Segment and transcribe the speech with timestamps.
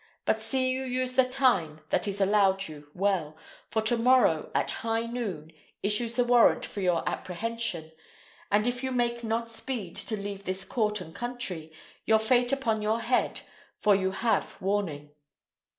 [0.25, 3.37] But see you use the time that is allowed you well,
[3.69, 5.51] for to morrow, at high noon,
[5.83, 7.91] issues the warrant for your apprehension,
[8.51, 11.71] and if you make not speed to leave this court and country,
[12.03, 13.41] your fate upon your head,
[13.77, 15.11] for you have warning."